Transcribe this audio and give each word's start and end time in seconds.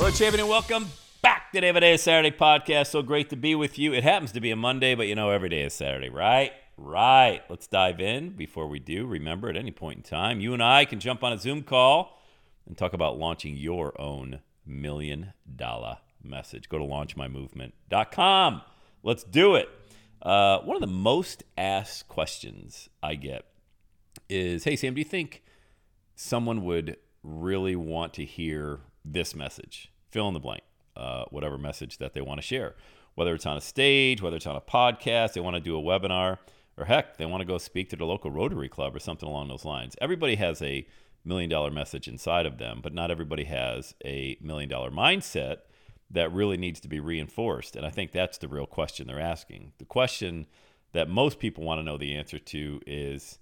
Hello, 0.00 0.10
champion, 0.10 0.40
and 0.40 0.48
welcome 0.48 0.86
back 1.20 1.52
to 1.52 1.60
the 1.60 1.66
Every 1.66 1.82
Day 1.82 1.92
is 1.92 2.02
Saturday 2.02 2.34
podcast. 2.34 2.86
So 2.86 3.02
great 3.02 3.28
to 3.28 3.36
be 3.36 3.54
with 3.54 3.78
you. 3.78 3.92
It 3.92 4.02
happens 4.02 4.32
to 4.32 4.40
be 4.40 4.50
a 4.50 4.56
Monday, 4.56 4.94
but 4.94 5.08
you 5.08 5.14
know, 5.14 5.28
every 5.28 5.50
day 5.50 5.60
is 5.60 5.74
Saturday, 5.74 6.08
right? 6.08 6.52
Right. 6.78 7.42
Let's 7.50 7.66
dive 7.66 8.00
in. 8.00 8.30
Before 8.30 8.66
we 8.66 8.78
do, 8.78 9.04
remember 9.06 9.50
at 9.50 9.58
any 9.58 9.72
point 9.72 9.98
in 9.98 10.02
time, 10.02 10.40
you 10.40 10.54
and 10.54 10.62
I 10.62 10.86
can 10.86 11.00
jump 11.00 11.22
on 11.22 11.34
a 11.34 11.38
Zoom 11.38 11.62
call 11.62 12.18
and 12.64 12.78
talk 12.78 12.94
about 12.94 13.18
launching 13.18 13.58
your 13.58 14.00
own 14.00 14.40
million 14.64 15.34
dollar 15.54 15.98
message. 16.24 16.70
Go 16.70 16.78
to 16.78 16.84
launchmymovement.com. 16.84 18.62
Let's 19.02 19.24
do 19.24 19.54
it. 19.54 19.68
Uh, 20.22 20.60
one 20.60 20.76
of 20.76 20.80
the 20.80 20.86
most 20.86 21.44
asked 21.58 22.08
questions 22.08 22.88
I 23.02 23.16
get 23.16 23.44
is 24.30 24.64
Hey, 24.64 24.76
Sam, 24.76 24.94
do 24.94 25.00
you 25.02 25.04
think 25.04 25.42
someone 26.16 26.64
would 26.64 26.96
really 27.22 27.76
want 27.76 28.14
to 28.14 28.24
hear 28.24 28.80
this 29.04 29.34
message? 29.34 29.92
Fill 30.10 30.28
in 30.28 30.34
the 30.34 30.40
blank, 30.40 30.62
uh, 30.96 31.24
whatever 31.30 31.58
message 31.58 31.98
that 31.98 32.14
they 32.14 32.20
want 32.20 32.38
to 32.38 32.46
share. 32.46 32.74
Whether 33.14 33.34
it's 33.34 33.46
on 33.46 33.56
a 33.56 33.60
stage, 33.60 34.22
whether 34.22 34.36
it's 34.36 34.46
on 34.46 34.56
a 34.56 34.60
podcast, 34.60 35.34
they 35.34 35.40
want 35.40 35.56
to 35.56 35.60
do 35.60 35.78
a 35.78 35.82
webinar, 35.82 36.38
or 36.76 36.84
heck, 36.86 37.16
they 37.16 37.26
want 37.26 37.40
to 37.40 37.44
go 37.44 37.58
speak 37.58 37.90
to 37.90 37.96
the 37.96 38.06
local 38.06 38.30
Rotary 38.30 38.68
Club 38.68 38.94
or 38.94 38.98
something 38.98 39.28
along 39.28 39.48
those 39.48 39.64
lines. 39.64 39.96
Everybody 40.00 40.36
has 40.36 40.62
a 40.62 40.86
million 41.24 41.50
dollar 41.50 41.70
message 41.70 42.08
inside 42.08 42.46
of 42.46 42.58
them, 42.58 42.80
but 42.82 42.94
not 42.94 43.10
everybody 43.10 43.44
has 43.44 43.94
a 44.04 44.36
million 44.40 44.68
dollar 44.68 44.90
mindset 44.90 45.58
that 46.10 46.32
really 46.32 46.56
needs 46.56 46.80
to 46.80 46.88
be 46.88 46.98
reinforced. 46.98 47.76
And 47.76 47.86
I 47.86 47.90
think 47.90 48.12
that's 48.12 48.38
the 48.38 48.48
real 48.48 48.66
question 48.66 49.06
they're 49.06 49.20
asking. 49.20 49.72
The 49.78 49.84
question 49.84 50.46
that 50.92 51.08
most 51.08 51.38
people 51.38 51.64
want 51.64 51.78
to 51.78 51.84
know 51.84 51.96
the 51.98 52.16
answer 52.16 52.38
to 52.38 52.80
is, 52.86 53.38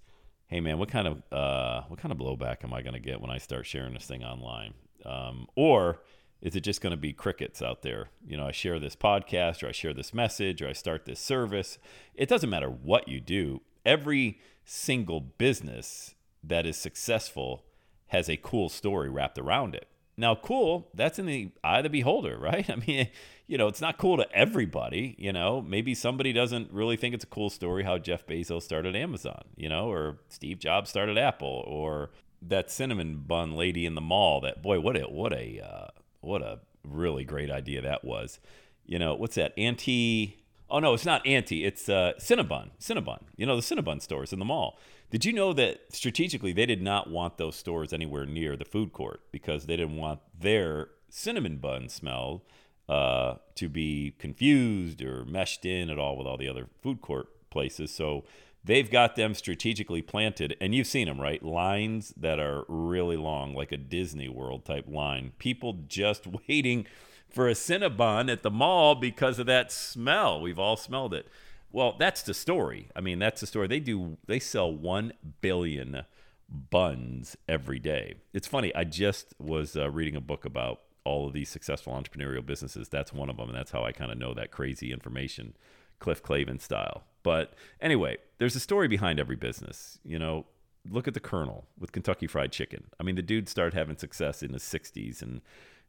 "Hey, 0.47 0.59
man, 0.59 0.77
what 0.77 0.89
kind 0.89 1.07
of 1.07 1.23
uh, 1.31 1.83
what 1.87 1.99
kind 1.99 2.11
of 2.11 2.17
blowback 2.17 2.63
am 2.63 2.73
I 2.73 2.81
going 2.81 2.93
to 2.93 2.99
get 2.99 3.21
when 3.21 3.31
I 3.31 3.37
start 3.37 3.65
sharing 3.65 3.93
this 3.93 4.05
thing 4.05 4.23
online?" 4.23 4.73
Um, 5.05 5.47
or 5.55 6.01
is 6.41 6.55
it 6.55 6.61
just 6.61 6.81
going 6.81 6.91
to 6.91 6.97
be 6.97 7.13
crickets 7.13 7.61
out 7.61 7.81
there? 7.81 8.09
You 8.25 8.37
know, 8.37 8.47
I 8.47 8.51
share 8.51 8.79
this 8.79 8.95
podcast, 8.95 9.63
or 9.63 9.67
I 9.67 9.71
share 9.71 9.93
this 9.93 10.13
message, 10.13 10.61
or 10.61 10.69
I 10.69 10.73
start 10.73 11.05
this 11.05 11.19
service. 11.19 11.77
It 12.15 12.29
doesn't 12.29 12.49
matter 12.49 12.69
what 12.69 13.07
you 13.07 13.19
do. 13.19 13.61
Every 13.85 14.39
single 14.63 15.19
business 15.19 16.15
that 16.43 16.65
is 16.65 16.77
successful 16.77 17.65
has 18.07 18.29
a 18.29 18.37
cool 18.37 18.69
story 18.69 19.09
wrapped 19.09 19.37
around 19.37 19.75
it. 19.75 19.87
Now, 20.17 20.35
cool, 20.35 20.89
that's 20.93 21.17
in 21.17 21.27
the 21.27 21.51
eye 21.63 21.77
of 21.77 21.83
the 21.83 21.89
beholder, 21.89 22.37
right? 22.39 22.69
I 22.69 22.75
mean, 22.75 23.09
you 23.47 23.57
know, 23.57 23.67
it's 23.67 23.81
not 23.81 23.97
cool 23.97 24.17
to 24.17 24.31
everybody. 24.33 25.15
You 25.17 25.33
know, 25.33 25.61
maybe 25.61 25.95
somebody 25.95 26.33
doesn't 26.33 26.71
really 26.71 26.97
think 26.97 27.15
it's 27.15 27.23
a 27.23 27.27
cool 27.27 27.49
story 27.49 27.83
how 27.83 27.97
Jeff 27.97 28.27
Bezos 28.27 28.63
started 28.63 28.95
Amazon, 28.95 29.43
you 29.55 29.69
know, 29.69 29.89
or 29.89 30.19
Steve 30.29 30.59
Jobs 30.59 30.89
started 30.89 31.17
Apple, 31.17 31.63
or 31.67 32.11
that 32.41 32.71
cinnamon 32.71 33.23
bun 33.27 33.53
lady 33.55 33.85
in 33.85 33.95
the 33.95 34.01
mall. 34.01 34.41
That 34.41 34.61
boy, 34.61 34.79
what 34.79 34.97
a 34.97 35.03
what 35.03 35.33
a 35.33 35.61
uh, 35.61 35.87
what 36.21 36.41
a 36.41 36.59
really 36.83 37.23
great 37.23 37.51
idea 37.51 37.81
that 37.81 38.03
was. 38.03 38.39
You 38.85 38.99
know, 38.99 39.15
what's 39.15 39.35
that? 39.35 39.53
Auntie. 39.57 40.37
Oh 40.69 40.79
no, 40.79 40.93
it's 40.93 41.05
not 41.05 41.25
Auntie. 41.25 41.65
It's 41.65 41.89
uh, 41.89 42.13
Cinnabon. 42.19 42.69
Cinnabon. 42.79 43.21
You 43.35 43.45
know 43.45 43.55
the 43.55 43.61
Cinnabon 43.61 44.01
stores 44.01 44.33
in 44.33 44.39
the 44.39 44.45
mall. 44.45 44.79
Did 45.11 45.25
you 45.25 45.33
know 45.33 45.53
that 45.53 45.81
strategically 45.89 46.53
they 46.53 46.67
did 46.67 46.81
not 46.81 47.09
want 47.09 47.37
those 47.37 47.55
stores 47.55 47.93
anywhere 47.93 48.25
near 48.25 48.55
the 48.55 48.65
food 48.65 48.93
court 48.93 49.21
because 49.31 49.65
they 49.65 49.75
didn't 49.75 49.97
want 49.97 50.19
their 50.39 50.89
cinnamon 51.09 51.57
bun 51.57 51.89
smell 51.89 52.43
uh, 52.87 53.35
to 53.55 53.69
be 53.69 54.13
confused 54.19 55.01
or 55.01 55.25
meshed 55.25 55.65
in 55.65 55.89
at 55.89 55.97
all 55.97 56.15
with 56.15 56.27
all 56.27 56.37
the 56.37 56.47
other 56.47 56.67
food 56.83 57.01
court 57.01 57.27
places. 57.49 57.91
So 57.91 58.23
they've 58.63 58.89
got 58.89 59.15
them 59.15 59.33
strategically 59.33 60.01
planted, 60.01 60.55
and 60.59 60.73
you've 60.73 60.87
seen 60.87 61.07
them, 61.07 61.19
right? 61.19 61.43
Lines 61.43 62.13
that 62.17 62.39
are 62.39 62.65
really 62.67 63.17
long, 63.17 63.53
like 63.53 63.71
a 63.71 63.77
Disney 63.77 64.29
World 64.29 64.65
type 64.65 64.85
line. 64.87 65.33
People 65.39 65.83
just 65.87 66.25
waiting 66.47 66.85
for 67.29 67.47
a 67.47 67.53
Cinnabon 67.53 68.31
at 68.31 68.43
the 68.43 68.51
mall 68.51 68.95
because 68.95 69.39
of 69.39 69.45
that 69.45 69.71
smell. 69.71 70.41
We've 70.41 70.59
all 70.59 70.77
smelled 70.77 71.13
it. 71.13 71.27
Well, 71.71 71.95
that's 71.99 72.23
the 72.23 72.33
story. 72.33 72.89
I 72.95 73.01
mean, 73.01 73.19
that's 73.19 73.41
the 73.41 73.47
story. 73.47 73.67
They 73.67 73.79
do. 73.79 74.17
They 74.25 74.39
sell 74.39 74.73
one 74.73 75.13
billion 75.41 76.03
buns 76.49 77.37
every 77.47 77.77
day. 77.77 78.15
It's 78.33 78.47
funny. 78.47 78.73
I 78.73 78.83
just 78.83 79.35
was 79.39 79.75
uh, 79.75 79.89
reading 79.91 80.15
a 80.15 80.21
book 80.21 80.45
about 80.45 80.81
all 81.03 81.27
of 81.27 81.33
these 81.33 81.49
successful 81.49 81.93
entrepreneurial 81.93 82.45
businesses. 82.45 82.89
That's 82.89 83.13
one 83.13 83.29
of 83.29 83.37
them, 83.37 83.49
and 83.49 83.57
that's 83.57 83.71
how 83.71 83.83
I 83.83 83.91
kind 83.91 84.11
of 84.11 84.17
know 84.17 84.33
that 84.33 84.51
crazy 84.51 84.91
information, 84.91 85.55
Cliff 85.99 86.23
Clavin 86.23 86.59
style. 86.59 87.03
But 87.23 87.53
anyway, 87.81 88.17
there's 88.37 88.55
a 88.55 88.59
story 88.59 88.87
behind 88.87 89.19
every 89.19 89.35
business. 89.35 89.99
You 90.03 90.19
know, 90.19 90.45
look 90.89 91.07
at 91.07 91.13
the 91.13 91.19
Colonel 91.19 91.65
with 91.77 91.91
Kentucky 91.91 92.27
Fried 92.27 92.51
Chicken. 92.51 92.85
I 92.99 93.03
mean, 93.03 93.15
the 93.15 93.21
dude 93.21 93.49
started 93.49 93.73
having 93.77 93.97
success 93.97 94.41
in 94.41 94.51
the 94.51 94.59
'60s 94.59 95.21
and 95.21 95.41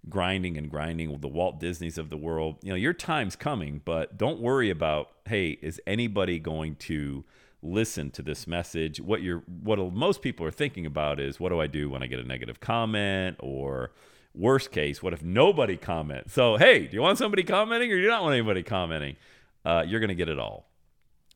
grinding 0.09 0.57
and 0.57 0.71
grinding 0.71 1.13
with 1.13 1.21
the 1.21 1.29
Walt 1.29 1.61
Disneys 1.61 1.99
of 1.99 2.11
the 2.11 2.17
world. 2.17 2.57
You 2.63 2.71
know, 2.71 2.77
your 2.77 2.95
time's 2.95 3.37
coming, 3.37 3.83
but 3.85 4.17
don't 4.17 4.41
worry 4.41 4.71
about, 4.71 5.11
hey, 5.27 5.59
is 5.63 5.81
anybody 5.87 6.39
going 6.39 6.77
to 6.77 7.25
listen 7.63 8.11
to 8.13 8.23
this 8.23 8.47
message? 8.47 9.01
What 9.01 9.23
you're 9.23 9.43
what 9.63 9.79
most 9.93 10.23
people 10.23 10.47
are 10.47 10.51
thinking 10.51 10.87
about 10.87 11.21
is 11.21 11.39
what 11.39 11.51
do 11.51 11.61
I 11.61 11.67
do 11.67 11.91
when 11.91 12.03
I 12.03 12.07
get 12.07 12.19
a 12.19 12.25
negative 12.25 12.61
comment 12.61 13.37
or 13.41 13.93
worst 14.35 14.71
case, 14.71 15.03
what 15.03 15.13
if 15.13 15.23
nobody 15.23 15.77
comments? 15.77 16.33
So, 16.33 16.57
hey, 16.57 16.87
do 16.87 16.95
you 16.95 17.03
want 17.03 17.19
somebody 17.19 17.43
commenting 17.43 17.91
or 17.91 17.97
do 17.97 18.03
you 18.03 18.09
not 18.09 18.23
want 18.23 18.35
anybody 18.35 18.63
commenting? 18.63 19.17
Uh, 19.65 19.85
you're 19.87 20.01
going 20.01 20.09
to 20.09 20.15
get 20.15 20.29
it 20.29 20.39
all. 20.39 20.70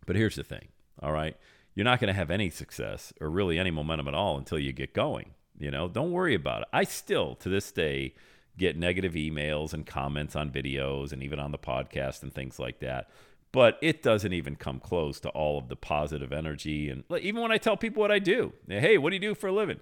But 0.06 0.16
here's 0.16 0.36
the 0.36 0.44
thing, 0.44 0.68
all 1.02 1.12
right? 1.12 1.36
You're 1.74 1.84
not 1.84 2.00
going 2.00 2.08
to 2.08 2.18
have 2.18 2.30
any 2.30 2.50
success 2.50 3.12
or 3.20 3.28
really 3.28 3.58
any 3.58 3.70
momentum 3.70 4.08
at 4.08 4.14
all 4.14 4.38
until 4.38 4.58
you 4.58 4.72
get 4.72 4.94
going. 4.94 5.34
You 5.58 5.70
know, 5.70 5.88
don't 5.88 6.12
worry 6.12 6.34
about 6.34 6.62
it. 6.62 6.68
I 6.72 6.84
still, 6.84 7.34
to 7.36 7.48
this 7.48 7.70
day, 7.72 8.14
get 8.58 8.76
negative 8.76 9.14
emails 9.14 9.72
and 9.72 9.86
comments 9.86 10.36
on 10.36 10.50
videos 10.50 11.12
and 11.12 11.22
even 11.22 11.38
on 11.38 11.52
the 11.52 11.58
podcast 11.58 12.22
and 12.22 12.32
things 12.32 12.58
like 12.58 12.80
that. 12.80 13.08
But 13.52 13.78
it 13.80 14.02
doesn't 14.02 14.32
even 14.32 14.56
come 14.56 14.80
close 14.80 15.20
to 15.20 15.28
all 15.30 15.58
of 15.58 15.68
the 15.68 15.76
positive 15.76 16.32
energy. 16.32 16.90
And 16.90 17.04
even 17.20 17.40
when 17.40 17.52
I 17.52 17.58
tell 17.58 17.76
people 17.76 18.00
what 18.00 18.10
I 18.10 18.18
do, 18.18 18.52
hey, 18.68 18.98
what 18.98 19.10
do 19.10 19.16
you 19.16 19.20
do 19.20 19.34
for 19.34 19.46
a 19.46 19.52
living? 19.52 19.80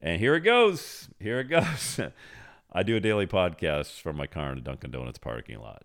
And 0.00 0.18
here 0.18 0.34
it 0.34 0.40
goes. 0.40 1.08
Here 1.18 1.40
it 1.40 1.48
goes. 1.48 2.00
I 2.72 2.82
do 2.82 2.96
a 2.96 3.00
daily 3.00 3.26
podcast 3.26 4.00
from 4.00 4.16
my 4.16 4.26
car 4.26 4.52
in 4.52 4.58
a 4.58 4.60
Dunkin' 4.62 4.90
Donuts 4.90 5.18
parking 5.18 5.58
lot. 5.58 5.82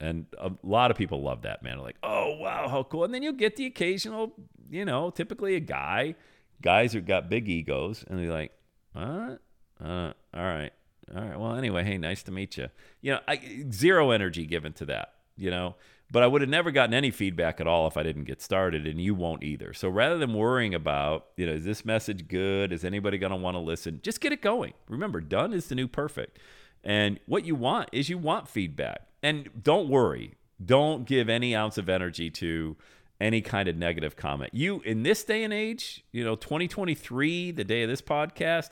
And 0.00 0.26
a 0.38 0.50
lot 0.62 0.90
of 0.90 0.96
people 0.96 1.22
love 1.22 1.42
that, 1.42 1.62
man. 1.62 1.78
like, 1.78 1.96
oh, 2.02 2.36
wow, 2.36 2.68
how 2.68 2.82
cool. 2.84 3.04
And 3.04 3.12
then 3.12 3.22
you'll 3.22 3.34
get 3.34 3.56
the 3.56 3.66
occasional, 3.66 4.32
you 4.70 4.84
know, 4.84 5.10
typically 5.10 5.56
a 5.56 5.60
guy, 5.60 6.14
guys 6.62 6.92
who 6.92 7.00
got 7.00 7.28
big 7.28 7.48
egos, 7.48 8.04
and 8.08 8.18
they're 8.18 8.32
like, 8.32 8.52
what? 8.94 9.40
Uh, 9.82 10.12
all 10.34 10.44
right 10.44 10.72
all 11.14 11.22
right. 11.22 11.38
Well, 11.38 11.54
anyway, 11.56 11.84
hey, 11.84 11.98
nice 11.98 12.22
to 12.24 12.32
meet 12.32 12.56
you. 12.56 12.68
You 13.00 13.12
know, 13.12 13.20
I, 13.26 13.64
zero 13.70 14.10
energy 14.10 14.46
given 14.46 14.72
to 14.74 14.86
that, 14.86 15.14
you 15.36 15.50
know, 15.50 15.74
but 16.12 16.22
I 16.22 16.26
would 16.26 16.40
have 16.40 16.50
never 16.50 16.70
gotten 16.70 16.94
any 16.94 17.10
feedback 17.10 17.60
at 17.60 17.66
all 17.66 17.86
if 17.86 17.96
I 17.96 18.02
didn't 18.02 18.24
get 18.24 18.42
started, 18.42 18.86
and 18.86 19.00
you 19.00 19.14
won't 19.14 19.42
either. 19.42 19.72
So 19.72 19.88
rather 19.88 20.18
than 20.18 20.34
worrying 20.34 20.74
about, 20.74 21.26
you 21.36 21.46
know, 21.46 21.52
is 21.52 21.64
this 21.64 21.84
message 21.84 22.28
good? 22.28 22.72
Is 22.72 22.84
anybody 22.84 23.18
going 23.18 23.30
to 23.30 23.36
want 23.36 23.54
to 23.54 23.60
listen? 23.60 24.00
Just 24.02 24.20
get 24.20 24.32
it 24.32 24.42
going. 24.42 24.74
Remember, 24.88 25.20
done 25.20 25.52
is 25.52 25.68
the 25.68 25.74
new 25.74 25.88
perfect. 25.88 26.38
And 26.84 27.20
what 27.26 27.44
you 27.44 27.54
want 27.54 27.88
is 27.92 28.08
you 28.08 28.18
want 28.18 28.48
feedback. 28.48 29.02
And 29.22 29.50
don't 29.62 29.88
worry, 29.88 30.34
don't 30.64 31.04
give 31.06 31.28
any 31.28 31.54
ounce 31.54 31.78
of 31.78 31.88
energy 31.88 32.30
to 32.30 32.76
any 33.20 33.42
kind 33.42 33.68
of 33.68 33.76
negative 33.76 34.16
comment. 34.16 34.50
You, 34.54 34.80
in 34.80 35.02
this 35.02 35.22
day 35.24 35.44
and 35.44 35.52
age, 35.52 36.04
you 36.10 36.24
know, 36.24 36.36
2023, 36.36 37.50
the 37.50 37.64
day 37.64 37.82
of 37.82 37.90
this 37.90 38.00
podcast, 38.00 38.70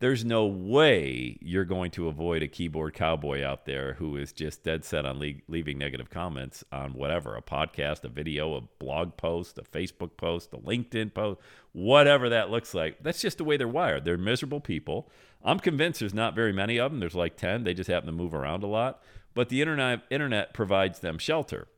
there's 0.00 0.24
no 0.24 0.46
way 0.46 1.36
you're 1.40 1.64
going 1.64 1.90
to 1.90 2.06
avoid 2.06 2.42
a 2.42 2.48
keyboard 2.48 2.94
cowboy 2.94 3.44
out 3.44 3.66
there 3.66 3.94
who 3.94 4.16
is 4.16 4.32
just 4.32 4.62
dead 4.62 4.84
set 4.84 5.04
on 5.04 5.18
le- 5.18 5.32
leaving 5.48 5.76
negative 5.76 6.08
comments 6.08 6.62
on 6.70 6.92
whatever 6.92 7.34
a 7.34 7.42
podcast, 7.42 8.04
a 8.04 8.08
video, 8.08 8.54
a 8.54 8.60
blog 8.78 9.16
post, 9.16 9.58
a 9.58 9.62
Facebook 9.62 10.16
post, 10.16 10.52
a 10.52 10.58
LinkedIn 10.58 11.12
post, 11.12 11.40
whatever 11.72 12.28
that 12.28 12.50
looks 12.50 12.74
like. 12.74 13.02
That's 13.02 13.20
just 13.20 13.38
the 13.38 13.44
way 13.44 13.56
they're 13.56 13.66
wired. 13.66 14.04
They're 14.04 14.18
miserable 14.18 14.60
people. 14.60 15.10
I'm 15.42 15.58
convinced 15.58 16.00
there's 16.00 16.14
not 16.14 16.34
very 16.34 16.52
many 16.52 16.78
of 16.78 16.92
them. 16.92 17.00
There's 17.00 17.14
like 17.14 17.36
10. 17.36 17.64
They 17.64 17.74
just 17.74 17.90
happen 17.90 18.06
to 18.06 18.12
move 18.12 18.34
around 18.34 18.62
a 18.62 18.68
lot. 18.68 19.02
But 19.34 19.48
the 19.48 19.60
internet 19.60 20.02
internet 20.10 20.54
provides 20.54 21.00
them 21.00 21.18
shelter 21.18 21.68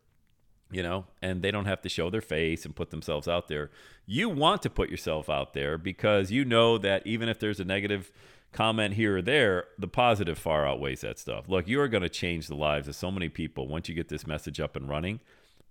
you 0.71 0.83
know, 0.83 1.07
and 1.21 1.43
they 1.43 1.51
don't 1.51 1.67
have 1.67 1.83
to 1.83 1.89
show 1.89 2.11
their 2.11 2.21
face 2.21 2.65
and 2.65 2.77
put 2.77 2.91
themselves 2.91 3.27
out 3.27 3.49
there. 3.49 3.71
You 4.07 4.29
want 4.29 4.63
to 4.63 4.71
put 4.71 4.91
yourself 4.91 5.29
out 5.29 5.53
there 5.53 5.77
because 5.77 6.31
you 6.31 6.45
know 6.45 6.79
that 6.79 7.07
even 7.07 7.29
if 7.29 7.39
there's 7.39 7.61
a 7.61 7.65
negative 7.65 8.13
comment 8.53 8.95
here 8.95 9.19
or 9.19 9.23
there, 9.23 9.67
the 9.79 9.89
positive 9.89 10.39
far 10.39 10.67
outweighs 10.67 11.03
that 11.03 11.19
stuff. 11.19 11.49
Look, 11.49 11.69
you 11.69 11.81
are 11.81 11.89
going 11.89 12.03
to 12.03 12.09
change 12.09 12.47
the 12.47 12.55
lives 12.55 12.89
of 12.89 12.97
so 12.97 13.11
many 13.11 13.29
people 13.29 13.69
once 13.69 13.89
you 13.89 13.95
get 13.95 14.09
this 14.09 14.27
message 14.27 14.61
up 14.61 14.77
and 14.77 14.89
running 14.89 15.21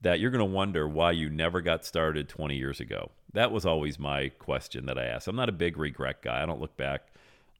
that 0.01 0.19
you're 0.19 0.31
going 0.31 0.39
to 0.39 0.45
wonder 0.45 0.87
why 0.87 1.11
you 1.11 1.29
never 1.29 1.59
got 1.59 1.85
started 1.85 2.29
20 2.29 2.55
years 2.55 2.79
ago. 2.79 3.11
That 3.33 3.51
was 3.51 3.65
always 3.65 3.99
my 3.99 4.29
question 4.29 4.85
that 4.85 4.97
I 4.97 5.05
asked. 5.05 5.27
I'm 5.27 5.35
not 5.35 5.49
a 5.49 5.53
big 5.53 5.77
regret 5.77 6.21
guy. 6.21 6.41
I 6.41 6.45
don't 6.45 6.61
look 6.61 6.77
back 6.77 7.07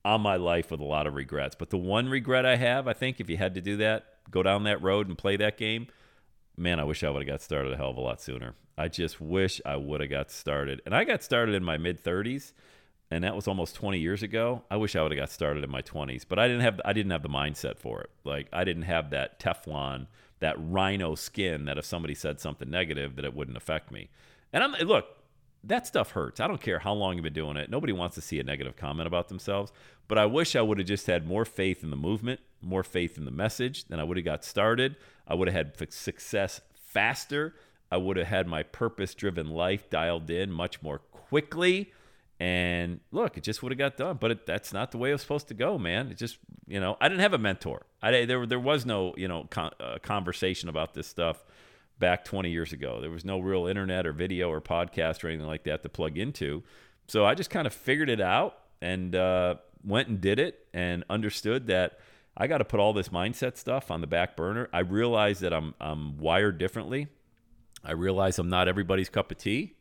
on 0.06 0.22
my 0.22 0.38
life 0.38 0.72
with 0.72 0.80
a 0.80 0.86
lot 0.86 1.06
of 1.06 1.16
regrets. 1.16 1.56
But 1.56 1.70
the 1.70 1.78
one 1.78 2.08
regret 2.08 2.46
I 2.46 2.56
have, 2.56 2.88
I 2.88 2.94
think 2.94 3.20
if 3.20 3.30
you 3.30 3.36
had 3.36 3.56
to 3.56 3.62
do 3.62 3.76
that, 3.78 4.06
go 4.32 4.42
down 4.42 4.64
that 4.64 4.82
road 4.82 5.08
and 5.08 5.18
play 5.18 5.38
that 5.38 5.58
game– 5.58 5.88
man, 6.60 6.80
I 6.80 6.84
wish 6.84 7.04
I 7.04 7.10
would 7.10 7.22
have 7.22 7.28
got 7.28 7.42
started 7.42 7.74
a 7.74 7.78
hell 7.78 7.90
of 7.90 7.98
a 7.98 8.02
lot 8.02 8.22
sooner. 8.22 8.56
I 8.78 8.88
just 8.88 9.20
wish 9.20 9.62
I 9.66 9.76
would 9.76 10.02
have 10.02 10.10
got 10.10 10.32
started. 10.32 10.82
And 10.86 10.96
I 10.96 11.04
got 11.04 11.24
started 11.24 11.56
in 11.56 11.64
my 11.64 11.78
mid 11.78 12.04
30s, 12.04 12.54
and 13.12 13.24
that 13.24 13.36
was 13.36 13.48
almost 13.48 13.76
20 13.76 14.00
years 14.00 14.22
ago. 14.22 14.64
I 14.70 14.78
wish 14.78 14.96
I 14.96 15.02
would 15.02 15.12
have 15.12 15.20
got 15.20 15.32
started 15.32 15.64
in 15.64 15.72
my 15.72 15.82
20s, 15.82 16.26
but 16.28 16.40
I 16.40 16.48
didn't 16.48 16.62
have 16.62 16.80
I 16.86 16.94
didn't 16.94 17.12
have 17.12 17.24
the 17.24 17.30
mindset 17.30 17.78
for 17.78 18.02
it. 18.02 18.10
Like 18.24 18.48
I 18.54 18.64
didn't 18.64 18.84
have 18.84 19.10
that 19.12 19.40
Teflon, 19.40 20.08
that 20.40 20.56
rhino 20.58 21.16
skin 21.16 21.66
that 21.66 21.78
if 21.78 21.86
somebody 21.86 22.14
said 22.14 22.40
something 22.40 22.70
negative 22.70 23.16
that 23.16 23.26
it 23.26 23.34
wouldn't 23.34 23.58
affect 23.58 23.92
me. 23.92 24.10
And 24.54 24.64
I'm 24.64 24.74
look, 24.88 25.08
that 25.64 25.88
stuff 25.88 26.12
hurts. 26.12 26.40
I 26.40 26.48
don't 26.48 26.62
care 26.62 26.80
how 26.80 26.94
long 26.94 27.16
you've 27.16 27.24
been 27.24 27.34
doing 27.34 27.58
it. 27.58 27.70
Nobody 27.70 27.94
wants 27.94 28.16
to 28.16 28.22
see 28.22 28.40
a 28.40 28.44
negative 28.44 28.76
comment 28.76 29.08
about 29.08 29.28
themselves. 29.28 29.72
But 30.08 30.18
I 30.18 30.26
wish 30.26 30.56
I 30.56 30.62
would 30.62 30.80
have 30.80 30.88
just 30.88 31.08
had 31.08 31.28
more 31.28 31.46
faith 31.46 31.84
in 31.84 31.90
the 31.90 31.96
movement, 31.96 32.40
more 32.62 32.84
faith 32.84 33.18
in 33.18 33.26
the 33.26 33.32
message. 33.32 33.86
Then 33.86 34.00
I 34.00 34.04
would 34.04 34.18
have 34.18 34.26
got 34.26 34.44
started. 34.44 34.96
I 35.28 35.36
would 35.36 35.48
have 35.48 35.56
had 35.78 35.94
success 35.94 36.62
faster. 36.74 37.56
I 37.92 37.98
would 37.98 38.18
have 38.18 38.28
had 38.28 38.48
my 38.48 38.64
purpose 38.64 39.14
driven 39.14 39.50
life 39.50 39.90
dialed 39.90 40.30
in 40.30 40.52
much 40.52 40.82
more 40.82 41.00
quickly. 41.00 41.92
And 42.40 43.02
look, 43.12 43.38
it 43.38 43.44
just 43.44 43.62
would 43.62 43.72
have 43.74 43.78
got 43.80 43.98
done. 43.98 44.18
But 44.20 44.32
it, 44.32 44.46
that's 44.46 44.72
not 44.72 44.92
the 44.92 44.98
way 44.98 45.10
it 45.10 45.14
was 45.14 45.22
supposed 45.22 45.50
to 45.50 45.54
go, 45.54 45.78
man. 45.78 46.08
It 46.08 46.18
just, 46.18 46.38
you 46.68 46.80
know, 46.80 46.98
I 47.02 47.10
didn't 47.10 47.22
have 47.22 47.34
a 47.34 47.38
mentor. 47.38 47.86
I, 48.02 48.26
there, 48.26 48.46
there 48.46 48.60
was 48.60 48.86
no, 48.86 49.14
you 49.18 49.28
know, 49.28 49.46
con- 49.50 49.74
uh, 49.80 49.98
conversation 50.02 50.70
about 50.70 50.94
this 50.94 51.08
stuff 51.08 51.44
back 52.00 52.26
20 52.26 52.50
years 52.50 52.74
ago. 52.74 53.02
There 53.02 53.12
was 53.12 53.26
no 53.26 53.40
real 53.40 53.68
internet 53.68 54.08
or 54.08 54.14
video 54.14 54.50
or 54.50 54.62
podcast 54.62 55.24
or 55.24 55.28
anything 55.28 55.48
like 55.48 55.64
that 55.66 55.84
to 55.84 55.90
plug 55.90 56.18
into. 56.18 56.64
So 57.08 57.26
I 57.26 57.36
just 57.36 57.50
kind 57.50 57.68
of 57.68 57.74
figured 57.74 58.10
it 58.10 58.22
out 58.22 58.58
and 58.82 59.16
uh, 59.16 59.56
went 59.84 60.08
and 60.08 60.22
did 60.22 60.40
it 60.40 60.68
and 60.74 61.04
understood 61.10 61.68
that 61.68 62.00
I 62.38 62.48
got 62.48 62.60
to 62.60 62.66
put 62.66 62.80
all 62.80 62.94
this 62.94 63.10
mindset 63.10 63.58
stuff 63.58 63.92
on 63.92 64.02
the 64.02 64.08
back 64.08 64.38
burner. 64.38 64.70
I 64.72 64.80
realized 64.80 65.42
that 65.42 65.54
I'm, 65.54 65.76
I'm 65.82 66.18
wired 66.18 66.58
differently. 66.58 67.08
I 67.84 67.92
realize 67.92 68.40
I'm 68.40 68.50
not 68.50 68.68
everybody's 68.68 69.10
cup 69.10 69.32
of 69.32 69.38
tea. 69.38 69.76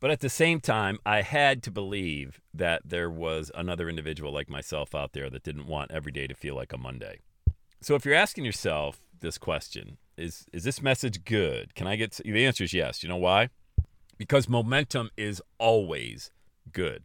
But 0.00 0.10
at 0.10 0.20
the 0.20 0.30
same 0.30 0.60
time, 0.60 0.98
I 1.04 1.20
had 1.20 1.62
to 1.64 1.70
believe 1.70 2.40
that 2.54 2.88
there 2.88 3.10
was 3.10 3.50
another 3.54 3.88
individual 3.88 4.32
like 4.32 4.48
myself 4.48 4.94
out 4.94 5.12
there 5.12 5.28
that 5.28 5.42
didn't 5.42 5.66
want 5.66 5.90
every 5.90 6.10
day 6.10 6.26
to 6.26 6.34
feel 6.34 6.54
like 6.54 6.72
a 6.72 6.78
Monday. 6.78 7.20
So 7.82 7.94
if 7.94 8.06
you're 8.06 8.14
asking 8.14 8.46
yourself 8.46 9.00
this 9.20 9.36
question, 9.36 9.98
is 10.20 10.46
is 10.52 10.64
this 10.64 10.82
message 10.82 11.24
good? 11.24 11.74
Can 11.74 11.86
I 11.86 11.96
get 11.96 12.12
the 12.12 12.46
answer 12.46 12.64
is 12.64 12.72
yes. 12.72 13.02
You 13.02 13.08
know 13.08 13.16
why? 13.16 13.48
Because 14.18 14.48
momentum 14.48 15.10
is 15.16 15.42
always 15.58 16.30
good. 16.72 17.04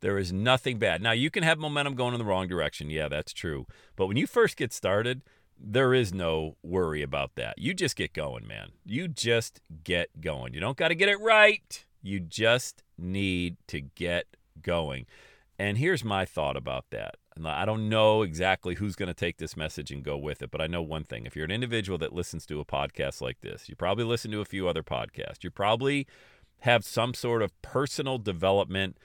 There 0.00 0.18
is 0.18 0.32
nothing 0.32 0.78
bad. 0.78 1.00
Now 1.00 1.12
you 1.12 1.30
can 1.30 1.42
have 1.42 1.58
momentum 1.58 1.94
going 1.94 2.12
in 2.12 2.18
the 2.18 2.24
wrong 2.24 2.48
direction. 2.48 2.90
Yeah, 2.90 3.08
that's 3.08 3.32
true. 3.32 3.66
But 3.94 4.06
when 4.06 4.16
you 4.16 4.26
first 4.26 4.56
get 4.56 4.72
started, 4.72 5.22
there 5.58 5.94
is 5.94 6.12
no 6.12 6.56
worry 6.62 7.02
about 7.02 7.34
that. 7.36 7.58
You 7.58 7.72
just 7.72 7.96
get 7.96 8.12
going, 8.12 8.46
man. 8.46 8.72
You 8.84 9.08
just 9.08 9.60
get 9.84 10.20
going. 10.20 10.52
You 10.52 10.60
don't 10.60 10.76
got 10.76 10.88
to 10.88 10.94
get 10.94 11.08
it 11.08 11.20
right. 11.20 11.84
You 12.02 12.20
just 12.20 12.82
need 12.98 13.56
to 13.68 13.80
get 13.80 14.26
going. 14.60 15.06
And 15.58 15.78
here's 15.78 16.04
my 16.04 16.24
thought 16.24 16.56
about 16.56 16.86
that. 16.90 17.16
I 17.44 17.64
don't 17.64 17.88
know 17.88 18.22
exactly 18.22 18.76
who's 18.76 18.96
going 18.96 19.08
to 19.08 19.14
take 19.14 19.36
this 19.36 19.56
message 19.56 19.90
and 19.90 20.02
go 20.02 20.16
with 20.16 20.42
it, 20.42 20.50
but 20.50 20.60
I 20.60 20.66
know 20.66 20.80
one 20.80 21.04
thing. 21.04 21.26
If 21.26 21.36
you're 21.36 21.44
an 21.44 21.50
individual 21.50 21.98
that 21.98 22.14
listens 22.14 22.46
to 22.46 22.60
a 22.60 22.64
podcast 22.64 23.20
like 23.20 23.40
this, 23.40 23.68
you 23.68 23.76
probably 23.76 24.04
listen 24.04 24.30
to 24.30 24.40
a 24.40 24.46
few 24.46 24.68
other 24.68 24.82
podcasts. 24.82 25.44
You 25.44 25.50
probably 25.50 26.06
have 26.60 26.84
some 26.84 27.12
sort 27.12 27.42
of 27.42 27.60
personal 27.62 28.18
development 28.18 28.96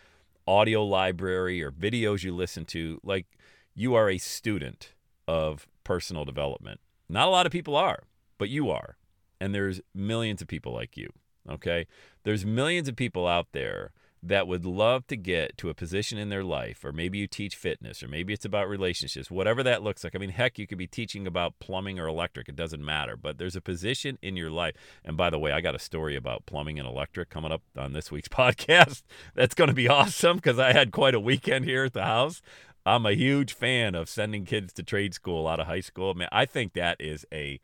audio 0.47 0.83
library 0.83 1.61
or 1.61 1.71
videos 1.71 2.23
you 2.23 2.33
listen 2.33 2.65
to. 2.65 2.99
Like 3.03 3.27
you 3.75 3.95
are 3.95 4.09
a 4.09 4.17
student 4.17 4.93
of 5.27 5.67
personal 5.83 6.23
development. 6.23 6.79
Not 7.09 7.27
a 7.27 7.31
lot 7.31 7.45
of 7.45 7.51
people 7.51 7.75
are, 7.75 8.03
but 8.37 8.49
you 8.49 8.69
are. 8.69 8.95
And 9.39 9.53
there's 9.53 9.81
millions 9.93 10.41
of 10.41 10.47
people 10.47 10.73
like 10.73 10.95
you. 10.95 11.09
Okay? 11.49 11.87
There's 12.23 12.45
millions 12.45 12.87
of 12.87 12.95
people 12.95 13.27
out 13.27 13.47
there 13.51 13.91
that 14.23 14.47
would 14.47 14.65
love 14.65 15.07
to 15.07 15.17
get 15.17 15.57
to 15.57 15.69
a 15.69 15.73
position 15.73 16.19
in 16.19 16.29
their 16.29 16.43
life, 16.43 16.85
or 16.85 16.91
maybe 16.91 17.17
you 17.17 17.25
teach 17.25 17.55
fitness, 17.55 18.03
or 18.03 18.07
maybe 18.07 18.33
it's 18.33 18.45
about 18.45 18.69
relationships, 18.69 19.31
whatever 19.31 19.63
that 19.63 19.81
looks 19.81 20.03
like. 20.03 20.15
I 20.15 20.19
mean, 20.19 20.29
heck, 20.29 20.59
you 20.59 20.67
could 20.67 20.77
be 20.77 20.85
teaching 20.85 21.25
about 21.25 21.57
plumbing 21.59 21.99
or 21.99 22.05
electric, 22.05 22.47
it 22.47 22.55
doesn't 22.55 22.85
matter, 22.85 23.17
but 23.17 23.39
there's 23.39 23.55
a 23.55 23.61
position 23.61 24.19
in 24.21 24.37
your 24.37 24.51
life. 24.51 24.75
And 25.03 25.17
by 25.17 25.31
the 25.31 25.39
way, 25.39 25.51
I 25.51 25.61
got 25.61 25.73
a 25.73 25.79
story 25.79 26.15
about 26.15 26.45
plumbing 26.45 26.77
and 26.77 26.87
electric 26.87 27.29
coming 27.29 27.51
up 27.51 27.63
on 27.75 27.93
this 27.93 28.11
week's 28.11 28.27
podcast. 28.29 29.01
That's 29.33 29.55
going 29.55 29.69
to 29.69 29.73
be 29.73 29.89
awesome 29.89 30.37
because 30.37 30.59
I 30.59 30.71
had 30.71 30.91
quite 30.91 31.15
a 31.15 31.19
weekend 31.19 31.65
here 31.65 31.85
at 31.85 31.93
the 31.93 32.03
house. 32.03 32.41
I'm 32.85 33.05
a 33.07 33.13
huge 33.13 33.53
fan 33.53 33.95
of 33.95 34.07
sending 34.07 34.45
kids 34.45 34.71
to 34.73 34.83
trade 34.83 35.15
school 35.15 35.47
out 35.47 35.59
of 35.59 35.67
high 35.67 35.81
school. 35.81 36.13
Man, 36.13 36.29
I 36.31 36.45
think 36.45 36.73
that 36.73 36.97
is 36.99 37.25
a, 37.33 37.59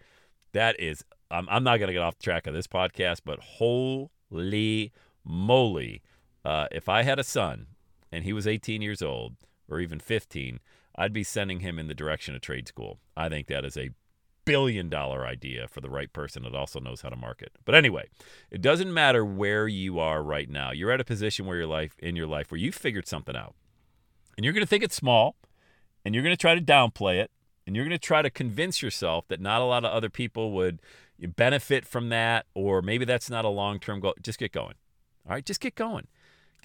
that 0.53 0.79
is, 0.79 1.03
I'm, 1.29 1.47
I'm 1.49 1.63
not 1.63 1.77
going 1.77 1.87
to 1.87 1.93
get 1.93 2.01
off 2.01 2.17
the 2.17 2.23
track 2.23 2.47
of 2.47 2.55
this 2.55 2.67
podcast, 2.67 3.21
but 3.25 3.39
holy 3.39 4.91
moly 5.23 6.01
uh, 6.45 6.67
if 6.71 6.87
I 6.89 7.03
had 7.03 7.19
a 7.19 7.23
son 7.23 7.67
and 8.11 8.23
he 8.23 8.33
was 8.33 8.47
18 8.47 8.81
years 8.81 9.01
old 9.01 9.35
or 9.69 9.79
even 9.79 9.99
15, 9.99 10.59
I'd 10.95 11.13
be 11.13 11.23
sending 11.23 11.59
him 11.59 11.77
in 11.77 11.87
the 11.87 11.93
direction 11.93 12.35
of 12.35 12.41
trade 12.41 12.67
school. 12.67 12.99
I 13.15 13.29
think 13.29 13.47
that 13.47 13.65
is 13.65 13.77
a 13.77 13.91
billion 14.45 14.87
dollar 14.87 15.25
idea 15.25 15.67
for 15.67 15.81
the 15.81 15.89
right 15.89 16.11
person 16.11 16.43
that 16.43 16.55
also 16.55 16.79
knows 16.79 17.01
how 17.01 17.09
to 17.09 17.15
market. 17.15 17.51
But 17.65 17.75
anyway, 17.75 18.07
it 18.49 18.61
doesn't 18.61 18.93
matter 18.93 19.23
where 19.25 19.67
you 19.67 19.99
are 19.99 20.23
right 20.23 20.49
now. 20.49 20.71
You're 20.71 20.91
at 20.91 21.01
a 21.01 21.05
position 21.05 21.45
where 21.45 21.57
your 21.57 21.67
life 21.67 21.95
in 21.99 22.15
your 22.15 22.27
life 22.27 22.49
where 22.49 22.59
you 22.59 22.71
figured 22.71 23.07
something 23.07 23.35
out. 23.35 23.55
And 24.37 24.45
you're 24.45 24.53
going 24.53 24.63
to 24.63 24.69
think 24.69 24.83
it's 24.83 24.95
small 24.95 25.35
and 26.05 26.15
you're 26.15 26.23
going 26.23 26.35
to 26.35 26.39
try 26.39 26.55
to 26.55 26.61
downplay 26.61 27.19
it 27.19 27.29
and 27.65 27.75
you're 27.75 27.83
going 27.83 27.97
to 27.97 27.99
try 27.99 28.21
to 28.21 28.29
convince 28.29 28.81
yourself 28.81 29.27
that 29.27 29.41
not 29.41 29.61
a 29.61 29.65
lot 29.65 29.83
of 29.83 29.91
other 29.91 30.09
people 30.09 30.51
would 30.53 30.79
benefit 31.35 31.85
from 31.85 32.09
that 32.09 32.45
or 32.53 32.81
maybe 32.81 33.03
that's 33.03 33.29
not 33.29 33.43
a 33.43 33.49
long-term 33.49 33.99
goal. 33.99 34.13
Just 34.21 34.39
get 34.39 34.53
going. 34.53 34.75
All 35.25 35.33
right, 35.33 35.45
just 35.45 35.59
get 35.59 35.75
going 35.75 36.07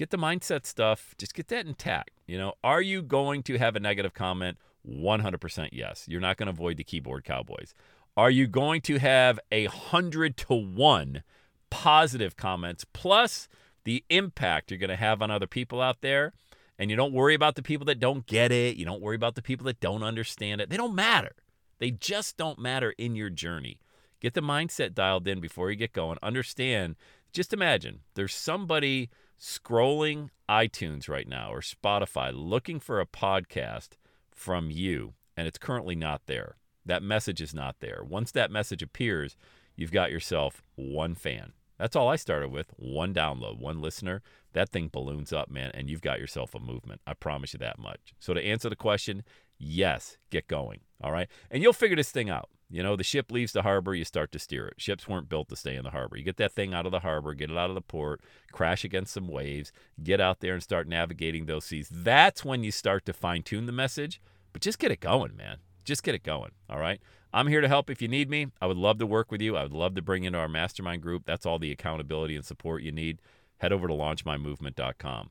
get 0.02 0.10
the 0.10 0.18
mindset 0.18 0.66
stuff, 0.66 1.14
just 1.16 1.32
get 1.32 1.46
that 1.46 1.64
intact. 1.64 2.10
You 2.26 2.36
know, 2.36 2.54
are 2.64 2.82
you 2.82 3.02
going 3.02 3.44
to 3.44 3.56
have 3.56 3.76
a 3.76 3.80
negative 3.80 4.14
comment? 4.14 4.58
100% 4.84 5.68
yes. 5.70 6.06
You're 6.08 6.20
not 6.20 6.36
going 6.36 6.48
to 6.48 6.52
avoid 6.52 6.76
the 6.76 6.82
keyboard 6.82 7.22
cowboys. 7.22 7.72
Are 8.16 8.30
you 8.30 8.48
going 8.48 8.80
to 8.82 8.98
have 8.98 9.38
a 9.52 9.68
100 9.68 10.36
to 10.38 10.54
1 10.54 11.22
positive 11.70 12.36
comments 12.36 12.84
plus 12.92 13.48
the 13.84 14.02
impact 14.10 14.72
you're 14.72 14.78
going 14.78 14.90
to 14.90 14.96
have 14.96 15.22
on 15.22 15.30
other 15.30 15.46
people 15.46 15.80
out 15.80 16.00
there? 16.00 16.32
And 16.80 16.90
you 16.90 16.96
don't 16.96 17.12
worry 17.12 17.34
about 17.34 17.54
the 17.54 17.62
people 17.62 17.86
that 17.86 18.00
don't 18.00 18.26
get 18.26 18.50
it. 18.50 18.76
You 18.76 18.84
don't 18.84 19.02
worry 19.02 19.14
about 19.14 19.36
the 19.36 19.42
people 19.42 19.66
that 19.66 19.78
don't 19.78 20.02
understand 20.02 20.60
it. 20.60 20.68
They 20.68 20.76
don't 20.76 20.96
matter. 20.96 21.36
They 21.78 21.92
just 21.92 22.36
don't 22.36 22.58
matter 22.58 22.92
in 22.98 23.14
your 23.14 23.30
journey. 23.30 23.78
Get 24.20 24.34
the 24.34 24.40
mindset 24.40 24.94
dialed 24.94 25.28
in 25.28 25.38
before 25.38 25.70
you 25.70 25.76
get 25.76 25.92
going. 25.92 26.18
Understand, 26.24 26.96
just 27.32 27.52
imagine 27.52 28.00
there's 28.14 28.34
somebody 28.34 29.08
scrolling 29.42 30.30
iTunes 30.48 31.08
right 31.08 31.26
now 31.26 31.52
or 31.52 31.60
Spotify 31.60 32.30
looking 32.32 32.78
for 32.78 33.00
a 33.00 33.06
podcast 33.06 33.90
from 34.30 34.70
you, 34.70 35.14
and 35.36 35.48
it's 35.48 35.58
currently 35.58 35.96
not 35.96 36.22
there. 36.26 36.56
That 36.86 37.02
message 37.02 37.40
is 37.40 37.52
not 37.52 37.76
there. 37.80 38.02
Once 38.08 38.30
that 38.32 38.52
message 38.52 38.82
appears, 38.82 39.36
you've 39.74 39.90
got 39.90 40.12
yourself 40.12 40.62
one 40.76 41.16
fan. 41.16 41.52
That's 41.76 41.96
all 41.96 42.08
I 42.08 42.16
started 42.16 42.52
with 42.52 42.72
one 42.76 43.12
download, 43.12 43.58
one 43.58 43.80
listener. 43.80 44.22
That 44.52 44.68
thing 44.68 44.88
balloons 44.92 45.32
up, 45.32 45.50
man, 45.50 45.72
and 45.74 45.90
you've 45.90 46.02
got 46.02 46.20
yourself 46.20 46.54
a 46.54 46.60
movement. 46.60 47.00
I 47.06 47.14
promise 47.14 47.52
you 47.52 47.58
that 47.58 47.78
much. 47.78 48.14
So, 48.20 48.34
to 48.34 48.44
answer 48.44 48.68
the 48.68 48.76
question, 48.76 49.24
yes, 49.58 50.18
get 50.30 50.46
going. 50.46 50.80
All 51.02 51.10
right. 51.10 51.28
And 51.50 51.62
you'll 51.62 51.72
figure 51.72 51.96
this 51.96 52.12
thing 52.12 52.30
out. 52.30 52.48
You 52.72 52.82
know, 52.82 52.96
the 52.96 53.04
ship 53.04 53.30
leaves 53.30 53.52
the 53.52 53.62
harbor, 53.62 53.94
you 53.94 54.04
start 54.04 54.32
to 54.32 54.38
steer 54.38 54.66
it. 54.66 54.80
Ships 54.80 55.06
weren't 55.06 55.28
built 55.28 55.50
to 55.50 55.56
stay 55.56 55.76
in 55.76 55.84
the 55.84 55.90
harbor. 55.90 56.16
You 56.16 56.24
get 56.24 56.38
that 56.38 56.54
thing 56.54 56.72
out 56.72 56.86
of 56.86 56.92
the 56.92 57.00
harbor, 57.00 57.34
get 57.34 57.50
it 57.50 57.56
out 57.58 57.68
of 57.68 57.74
the 57.74 57.82
port, 57.82 58.22
crash 58.50 58.82
against 58.82 59.12
some 59.12 59.28
waves, 59.28 59.72
get 60.02 60.22
out 60.22 60.40
there 60.40 60.54
and 60.54 60.62
start 60.62 60.88
navigating 60.88 61.44
those 61.44 61.66
seas. 61.66 61.90
That's 61.92 62.46
when 62.46 62.64
you 62.64 62.72
start 62.72 63.04
to 63.04 63.12
fine 63.12 63.42
tune 63.42 63.66
the 63.66 63.72
message, 63.72 64.22
but 64.54 64.62
just 64.62 64.78
get 64.78 64.90
it 64.90 65.00
going, 65.00 65.36
man. 65.36 65.58
Just 65.84 66.02
get 66.02 66.14
it 66.14 66.22
going. 66.22 66.52
All 66.70 66.78
right. 66.78 67.00
I'm 67.34 67.48
here 67.48 67.60
to 67.60 67.68
help 67.68 67.90
if 67.90 68.00
you 68.00 68.08
need 68.08 68.30
me. 68.30 68.46
I 68.60 68.66
would 68.66 68.78
love 68.78 68.98
to 68.98 69.06
work 69.06 69.30
with 69.30 69.42
you. 69.42 69.54
I 69.56 69.64
would 69.64 69.74
love 69.74 69.94
to 69.96 70.02
bring 70.02 70.24
into 70.24 70.38
our 70.38 70.48
mastermind 70.48 71.02
group. 71.02 71.24
That's 71.26 71.44
all 71.44 71.58
the 71.58 71.72
accountability 71.72 72.36
and 72.36 72.44
support 72.44 72.82
you 72.82 72.92
need. 72.92 73.20
Head 73.58 73.72
over 73.72 73.86
to 73.86 73.94
launchmymovement.com 73.94 75.30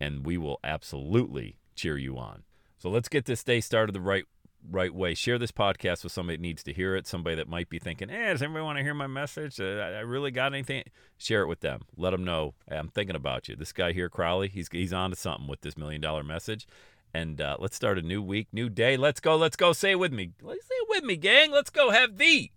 and 0.00 0.26
we 0.26 0.36
will 0.36 0.60
absolutely 0.62 1.56
cheer 1.74 1.96
you 1.96 2.18
on. 2.18 2.42
So 2.76 2.90
let's 2.90 3.08
get 3.08 3.24
this 3.24 3.42
day 3.42 3.60
started 3.60 3.94
the 3.94 4.00
right 4.00 4.24
right 4.70 4.94
way. 4.94 5.14
Share 5.14 5.38
this 5.38 5.52
podcast 5.52 6.02
with 6.02 6.12
somebody 6.12 6.36
that 6.36 6.42
needs 6.42 6.62
to 6.64 6.72
hear 6.72 6.96
it, 6.96 7.06
somebody 7.06 7.36
that 7.36 7.48
might 7.48 7.68
be 7.68 7.78
thinking, 7.78 8.08
"Hey, 8.08 8.26
does 8.26 8.42
anybody 8.42 8.64
want 8.64 8.78
to 8.78 8.84
hear 8.84 8.94
my 8.94 9.06
message? 9.06 9.60
Uh, 9.60 9.64
I 9.64 10.00
really 10.00 10.30
got 10.30 10.52
anything?" 10.52 10.84
Share 11.18 11.42
it 11.42 11.46
with 11.46 11.60
them. 11.60 11.82
Let 11.96 12.10
them 12.10 12.24
know 12.24 12.54
hey, 12.68 12.76
I'm 12.76 12.88
thinking 12.88 13.16
about 13.16 13.48
you. 13.48 13.56
This 13.56 13.72
guy 13.72 13.92
here, 13.92 14.08
Crowley, 14.08 14.48
he's 14.48 14.68
he's 14.70 14.92
on 14.92 15.10
to 15.10 15.16
something 15.16 15.46
with 15.46 15.60
this 15.62 15.76
million 15.76 16.00
dollar 16.00 16.22
message. 16.22 16.66
And 17.12 17.40
uh, 17.40 17.56
let's 17.60 17.76
start 17.76 17.98
a 17.98 18.02
new 18.02 18.20
week, 18.20 18.48
new 18.52 18.68
day. 18.68 18.96
Let's 18.96 19.20
go. 19.20 19.36
Let's 19.36 19.56
go. 19.56 19.72
Say 19.72 19.92
it 19.92 19.98
with 19.98 20.12
me. 20.12 20.32
Let's 20.42 20.66
say 20.66 20.74
it 20.74 20.88
with 20.88 21.04
me, 21.04 21.16
gang. 21.16 21.52
Let's 21.52 21.70
go 21.70 21.90
have 21.90 22.18
the 22.18 22.50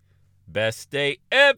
best 0.47 0.89
day 0.89 1.19
ever. 1.31 1.57